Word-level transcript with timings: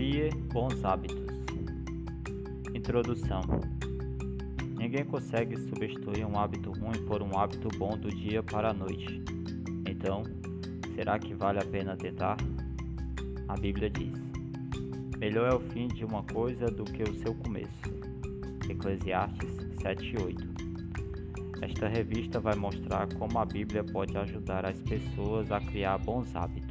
crie 0.00 0.30
Bons 0.50 0.82
hábitos. 0.82 1.26
Introdução. 2.74 3.42
Ninguém 4.78 5.04
consegue 5.04 5.58
substituir 5.58 6.24
um 6.24 6.38
hábito 6.38 6.72
ruim 6.72 7.04
por 7.06 7.20
um 7.20 7.38
hábito 7.38 7.68
bom 7.76 7.98
do 7.98 8.08
dia 8.08 8.42
para 8.42 8.70
a 8.70 8.72
noite. 8.72 9.22
Então, 9.86 10.22
será 10.94 11.18
que 11.18 11.34
vale 11.34 11.58
a 11.58 11.64
pena 11.66 11.98
tentar? 11.98 12.38
A 13.46 13.54
Bíblia 13.60 13.90
diz: 13.90 14.18
Melhor 15.18 15.52
é 15.52 15.54
o 15.54 15.60
fim 15.60 15.86
de 15.86 16.02
uma 16.02 16.22
coisa 16.22 16.64
do 16.64 16.84
que 16.84 17.02
o 17.02 17.14
seu 17.16 17.34
começo. 17.34 17.90
Eclesiastes 18.70 19.54
7:8. 19.82 21.60
Esta 21.60 21.88
revista 21.88 22.40
vai 22.40 22.56
mostrar 22.56 23.06
como 23.16 23.38
a 23.38 23.44
Bíblia 23.44 23.84
pode 23.84 24.16
ajudar 24.16 24.64
as 24.64 24.80
pessoas 24.80 25.52
a 25.52 25.60
criar 25.60 25.98
bons 25.98 26.34
hábitos. 26.34 26.70